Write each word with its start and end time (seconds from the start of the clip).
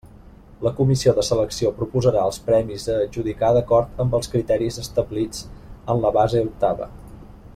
La 0.67 0.69
comissió 0.77 1.11
de 1.17 1.25
selecció 1.27 1.71
proposarà 1.81 2.23
els 2.29 2.39
premis 2.47 2.87
a 2.95 2.95
adjudicar 3.03 3.51
d'acord 3.59 4.01
amb 4.05 4.17
els 4.21 4.33
criteris 4.37 4.81
establits 4.85 5.47
en 5.95 6.05
la 6.07 6.17
base 6.19 6.45
octava. 6.51 6.91